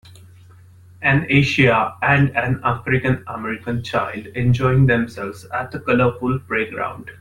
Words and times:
An 1.03 1.27
Asian 1.29 1.89
and 2.01 2.35
an 2.35 2.59
African 2.63 3.23
American 3.27 3.83
child 3.83 4.25
enjoying 4.33 4.87
themselves 4.87 5.45
at 5.53 5.75
a 5.75 5.79
colorful 5.79 6.39
playground. 6.39 7.11